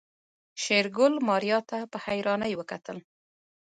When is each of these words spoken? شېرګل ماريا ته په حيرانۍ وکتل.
شېرګل 0.63 1.13
ماريا 1.27 1.59
ته 1.69 1.77
په 1.91 1.97
حيرانۍ 2.05 2.53
وکتل. 2.57 2.97